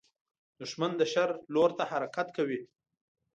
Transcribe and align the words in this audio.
دښمن 0.59 0.91
د 0.97 1.01
شر 1.13 1.29
لور 1.53 1.71
ته 1.77 1.83
حرکت 1.91 2.27
کوي 2.37 2.59